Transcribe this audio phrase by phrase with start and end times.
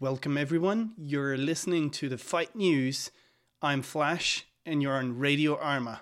[0.00, 0.94] Welcome, everyone.
[0.98, 3.12] You're listening to the Fight News.
[3.62, 6.00] I'm Flash, and you're on Radio Arma.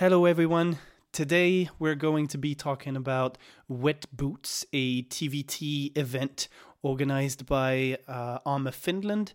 [0.00, 0.78] Hello, everyone.
[1.12, 3.36] Today we're going to be talking about
[3.68, 6.48] Wet Boots, a TVT event
[6.80, 9.34] organized by uh, Arma Finland.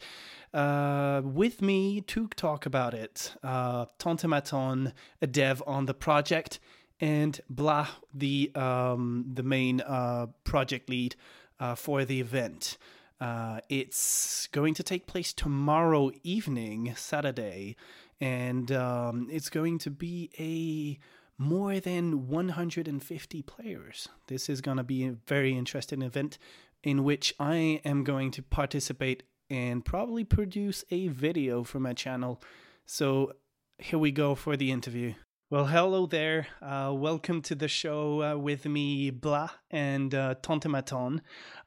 [0.52, 6.60] Uh, with me to talk about it, uh, Tuntematon, a dev on the project,
[7.00, 11.16] and Blahh, the um, the main uh, project lead
[11.60, 12.80] uh, for the event.
[13.22, 17.76] Uh, it's going to take place tomorrow evening, Saturday,
[18.20, 21.00] and um, it's going to be a
[21.38, 24.08] more than 150 players.
[24.28, 26.38] This is going to be a very interesting event
[26.84, 32.42] in which I am going to participate and probably produce a video for my channel.
[32.86, 33.34] So
[33.78, 35.14] here we go for the interview.
[35.52, 36.48] Well, hello there.
[36.62, 41.20] Uh, welcome to the show uh, with me, Blahh and uh, Tuntematon,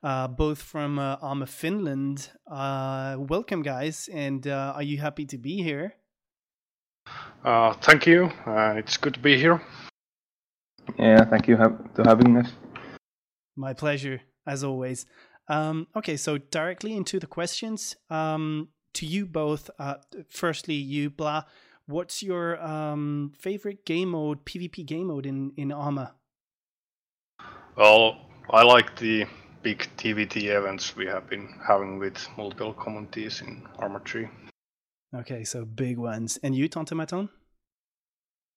[0.02, 2.30] uh, both from uh, Arma Finland.
[2.50, 5.94] Uh, welcome, guys, and uh, are you happy to be here?
[7.45, 8.31] Uh, thank you.
[8.47, 9.61] Uh, it's good to be here.
[10.98, 12.50] Yeah, thank you have, to having us.
[13.56, 15.06] My pleasure, as always.
[15.48, 17.97] Um, okay, so directly into the questions.
[18.11, 19.97] Um, to you both, uh,
[20.28, 21.45] firstly, you, Blahh,
[21.87, 26.15] what's your um, favorite game mode, PvP game mode in, in Arma?
[27.77, 28.19] Well,
[28.50, 29.27] I like the
[29.62, 34.28] big TVT events we have been having with multiple communities in Arma 3.
[35.14, 36.39] Okay, so big ones.
[36.42, 37.28] And you, Tuntematon?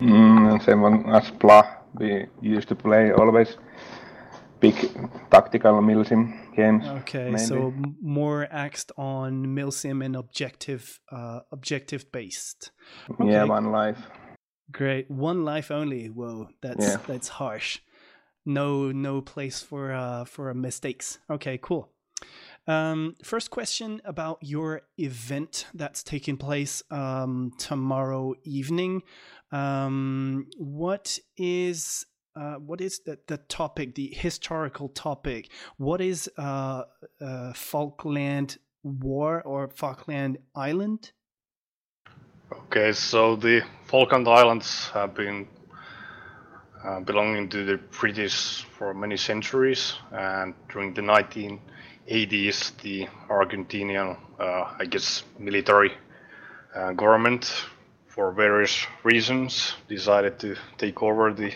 [0.01, 1.77] Mm, and same one as Blahh.
[1.93, 3.57] We used to play always
[4.59, 4.75] big
[5.29, 6.85] tactical milsim games.
[7.01, 7.39] Okay, mainly.
[7.39, 12.71] so more axed on milsim and objective, uh, objective based.
[13.23, 13.99] Yeah, one life.
[14.71, 16.07] Great, one life only.
[16.07, 16.97] Whoa, that's Yeah.
[17.07, 17.79] that's harsh.
[18.45, 21.19] No, no place for uh for mistakes.
[21.29, 21.89] Okay, cool.
[22.67, 29.01] Um, first question about your event that's taking place um, tomorrow evening.
[29.51, 32.05] Um, what is
[32.35, 35.51] uh, what is the, the topic, the historical topic?
[35.77, 36.83] What is uh,
[37.19, 41.11] uh, Falkland War or Falkland Island?
[42.53, 45.47] Okay, so the Falkland Islands have been
[46.85, 51.01] uh, belonging to the British for many centuries, and during the
[52.07, 55.91] 1980s, the Argentinian, uh, I guess, military
[56.75, 57.51] uh, government,
[58.07, 61.53] for various reasons, decided to take over the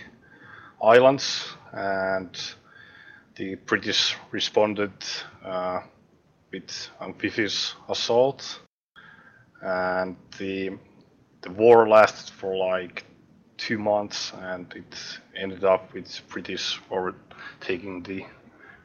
[0.81, 2.29] islands, and
[3.35, 4.93] the British responded
[5.43, 5.81] uh,
[6.51, 8.59] with amphibious assault
[9.65, 10.77] and the
[11.41, 13.05] the war lasted for like
[13.57, 17.15] two months, and it ended up with British over
[17.61, 18.25] taking the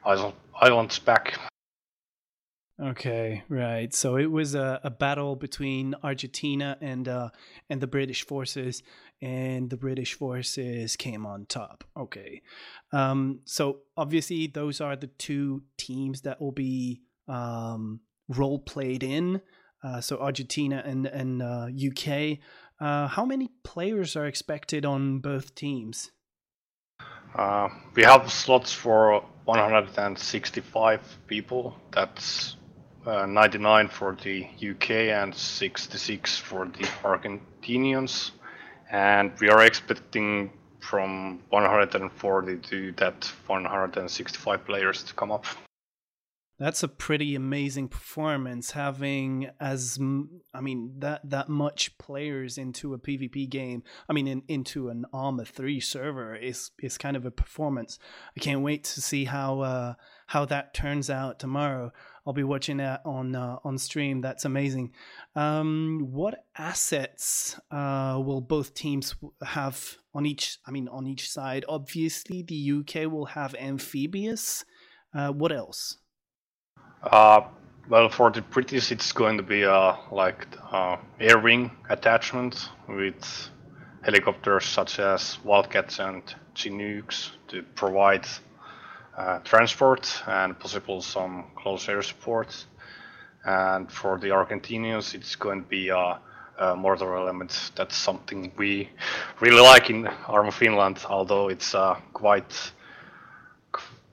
[0.03, 1.50] island, islands back.
[2.81, 3.93] Okay, right.
[3.93, 7.29] So it was a, a battle between Argentina and uh,
[7.69, 8.81] and the British forces,
[9.21, 11.83] and the British forces came on top.
[11.95, 12.41] Okay,
[12.91, 19.41] um, so obviously those are the two teams that will be um, role played in.
[19.83, 22.39] Uh, so Argentina and and uh, UK.
[22.79, 26.09] Uh, how many players are expected on both teams?
[27.35, 31.75] Uh, we have slots for 165 people.
[31.91, 32.55] That's
[33.05, 38.31] uh, 99 for the UK and 66 for the Argentinians.
[38.91, 45.45] And we are expecting from 140 to that 165 players to come up.
[46.61, 49.97] That's a pretty amazing performance having as
[50.53, 53.81] i mean that that much players into a PvP game.
[54.07, 57.97] I mean in, into an Arma 3 server is is kind of a performance.
[58.37, 59.93] I can't wait to see how uh
[60.27, 61.91] how that turns out tomorrow.
[62.27, 64.21] I'll be watching that on uh, on stream.
[64.21, 64.91] That's amazing.
[65.35, 70.59] Um, what assets uh, will both teams have on each?
[70.67, 71.65] I mean, on each side.
[71.67, 74.63] Obviously, the UK will have amphibious.
[75.11, 75.97] Uh, what else?
[77.03, 77.41] Uh,
[77.89, 83.49] well, for the British, it's going to be uh, like uh, air wing attachment with
[84.03, 86.21] helicopters such as Wildcats and
[86.53, 88.27] Chinooks to provide
[89.17, 92.65] uh, transport and possible some close air support.
[93.45, 96.19] And for the Argentinians, it's going to be a,
[96.59, 97.71] a mortar element.
[97.75, 98.89] That's something we
[99.39, 102.71] really like in Arma Finland, although it's a quite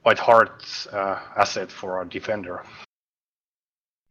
[0.02, 0.50] quite hard
[0.92, 2.62] uh, asset for our defender.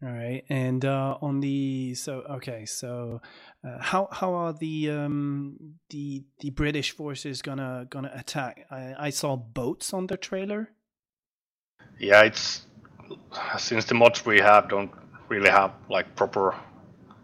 [0.04, 3.20] All right, and uh, on the so okay, so
[3.64, 5.58] uh, how how are the um,
[5.90, 8.68] the the British forces gonna gonna attack?
[8.70, 10.70] I, I saw boats on the trailer.
[12.00, 12.68] Yeah, it's
[13.58, 14.92] since the mods we have don't
[15.30, 16.56] really have like proper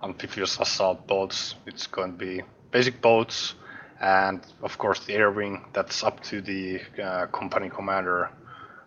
[0.02, 1.56] amphibious assault boats.
[1.66, 3.56] It's going to be basic boats,
[4.02, 5.66] and of course the air wing.
[5.74, 8.32] That's up to the uh, company commander,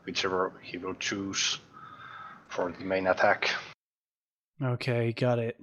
[0.06, 1.58] whichever he will choose
[2.48, 3.50] for the main attack.
[4.62, 5.60] Okay, got it.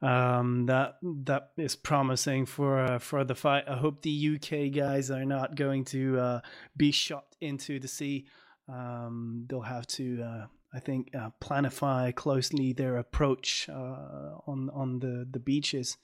[0.00, 3.64] Um, that that is promising for uh, for the fight.
[3.66, 6.40] I hope the UK guys are not going to uh,
[6.76, 8.26] be shot into the sea.
[8.68, 15.00] Um, they'll have to, uh, I think, uh, planify closely their approach uh, on on
[15.00, 15.96] the the beaches.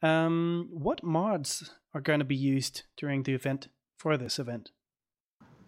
[0.00, 3.66] Um, what mods are going to be used during the event
[3.96, 4.70] for this event?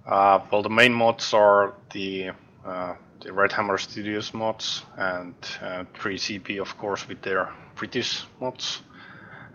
[0.06, 2.30] Uh, well, the main mods are the
[2.64, 8.82] uh, the Red Hammer Studios mods and uh, 3CB, of course, with their British mods.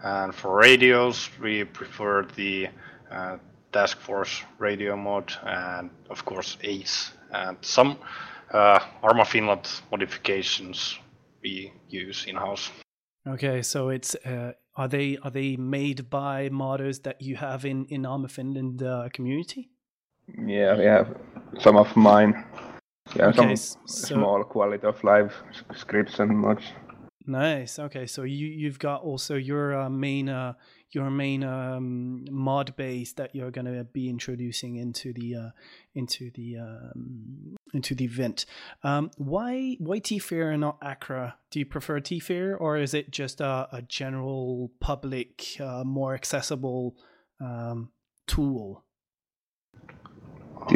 [0.04, 2.68] And for radios, we prefer the
[3.10, 3.38] uh,
[3.72, 7.98] Task Force radio mod and, of course, ACE and some
[8.52, 10.98] uh, Arma Finland modifications
[11.42, 12.70] we use in house.
[13.28, 17.86] Okay, so it's uh, are they are they made by modders that you have in
[17.86, 19.70] in Arma Finland uh, community?
[20.38, 21.16] Yeah, we have
[21.60, 22.46] some of mine.
[23.16, 25.34] Yeah, Okay, some so- small quality of life
[25.76, 26.64] scripts and mods.
[27.28, 27.78] Nice.
[27.78, 30.54] Okay, so you you've got also your uh, main uh,
[30.90, 35.50] your main um, mod base that you're gonna be introducing into the uh,
[35.94, 38.46] into the um, into the event.
[38.84, 41.34] Um, why why TFAR and not ACRE?
[41.52, 46.96] Do you prefer TFAR or is it just a, a general public, uh, more accessible
[47.40, 47.92] um,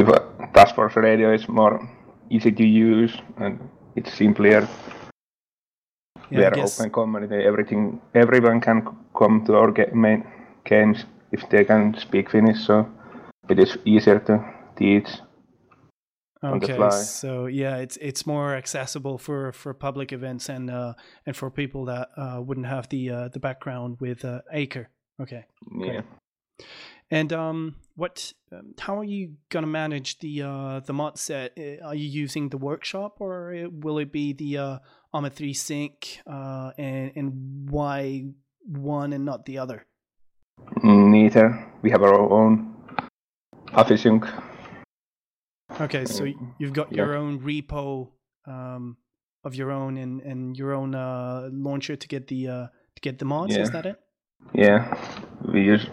[0.06, 0.16] tool?
[0.40, 1.88] The Task Force Radio is more
[2.30, 3.60] easy to use and
[3.96, 4.68] it's simpler.
[6.31, 7.46] Yeah, we are open community.
[7.46, 8.88] Everything, everyone can
[9.18, 10.25] come to our main
[10.63, 12.66] games if they can speak Finnish.
[12.66, 12.90] So
[13.50, 14.44] it is easier to
[14.75, 15.07] teach.
[16.44, 20.94] Okay, so yeah, it's it's more accessible for for public events and uh
[21.25, 24.90] and for people that uh wouldn't have the uh the background with uh ACRE.
[25.19, 25.46] Okay,
[25.80, 26.01] Yeah.
[27.12, 28.34] And um, what?
[28.52, 31.57] Um, how are you gonna manage the uh the mod set?
[31.57, 34.80] Uh, Are you using the workshop or will it be the uh
[35.13, 36.19] Arma three sync?
[36.28, 38.25] Uh, and and why
[38.66, 39.86] one and not the other?
[40.84, 41.72] Neither.
[41.81, 42.75] We have our own
[43.68, 44.24] Afisync.
[45.81, 47.04] Okay, so Mm, you've got yeah.
[47.04, 48.12] your own repo
[48.48, 48.98] um,
[49.44, 53.19] of your own and, and your own uh, launcher to get the uh, to get
[53.19, 53.56] the mods.
[53.58, 54.00] Is that it?
[54.54, 54.94] Yeah,
[55.51, 55.86] we use.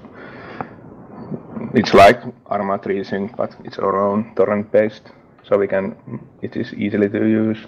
[1.74, 5.10] It's like Arma 3 Sync, but it's our own torrent based,
[5.44, 5.96] so we can.
[6.42, 7.58] It is easily to use.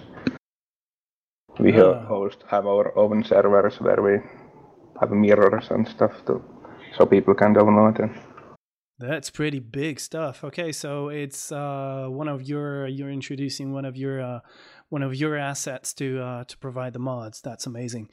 [1.59, 1.93] We Ah.
[1.93, 4.19] ha- host have our own servers where we
[4.99, 6.41] have mirrors and stuff to,
[6.97, 8.11] so people can download them.
[8.99, 10.43] That's pretty big stuff.
[10.43, 14.39] Okay, so it's uh, one of your you're introducing one of your uh,
[14.89, 17.41] one of your assets to uh, to provide the mods.
[17.41, 18.09] That's amazing.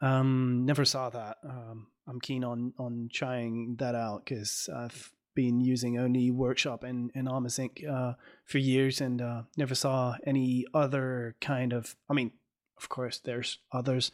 [0.00, 1.36] Um, never saw that.
[1.44, 7.10] Um, I'm keen on on trying that out because I've been using only Workshop and
[7.14, 8.14] and Armasync uh,
[8.44, 11.96] for years and uh, never saw any other kind of.
[12.08, 12.32] I mean,
[12.76, 14.12] of course, there's others,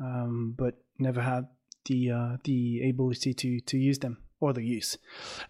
[0.00, 1.48] um, but never had
[1.86, 4.98] the uh, the ability to to use them or the use.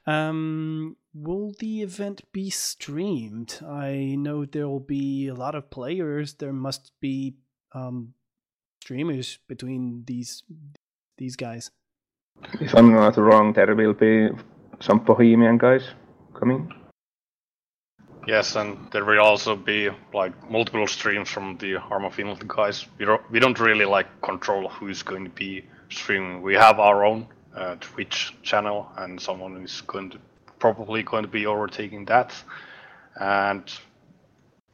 [0.06, 3.60] Um, will the event be streamed?
[3.66, 6.34] I know there will be a lot of players.
[6.34, 7.36] There must be
[7.74, 8.14] um,
[8.82, 10.42] streamers between these
[11.18, 11.70] these guys.
[12.60, 14.28] If I'm not wrong, there will be
[14.80, 15.90] some Bohemian guys
[16.34, 16.72] coming.
[18.26, 22.86] Yes, and there will also be like multiple streams from the Arma Finland guys.
[22.98, 26.42] We don't, we don't really like control who's going to be streaming.
[26.42, 30.18] We have our own uh, Twitch channel, and someone is going to
[30.58, 32.34] probably going to be overtaking that.
[33.20, 33.72] And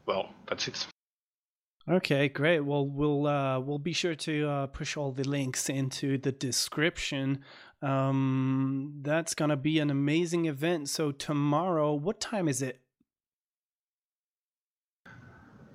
[0.07, 0.87] well, that's it.
[1.89, 2.61] Okay, great.
[2.61, 7.41] Well, we'll uh, we'll be sure to uh, push all the links into the description.
[7.81, 10.89] Um, that's gonna be an amazing event.
[10.89, 12.81] So tomorrow, what time is it?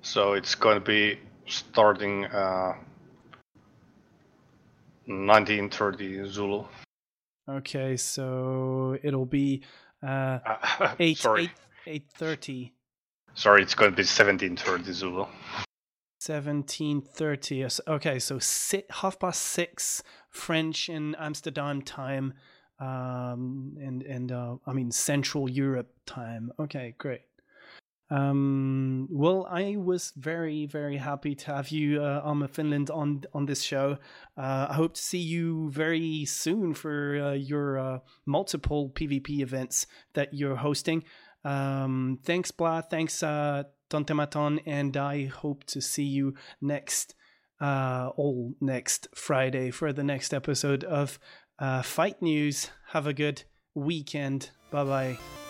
[0.01, 2.75] So it's going to be starting uh,
[5.05, 6.63] 1930 Zulu.
[7.49, 9.63] Okay, so it'll be
[10.01, 11.51] uh, Uh, eight sorry, eight
[11.87, 12.73] eight thirty
[13.33, 15.25] Sorry, it's going to be 17:30 Zulu.
[16.27, 22.33] 1730 okay so si half past six french in amsterdam time
[22.79, 26.51] um and and uh, i mean central europe time.
[26.59, 27.21] Okay great.
[28.09, 33.45] Um well i was very very happy to have you uh, arma finland on on
[33.45, 33.97] this show.
[34.37, 39.87] Uh, i hope to see you very soon for uh, your uh, multiple pvp events
[40.13, 41.03] that you're hosting.
[41.43, 43.23] Um thanks blahh thanks
[43.89, 47.15] Tuntematon, and I hope to see you next,
[47.61, 51.19] uh, all next Friday for the next episode of
[51.59, 52.69] uh, Fight News.
[52.89, 54.51] Have a good weekend.
[54.71, 55.46] Bye bye.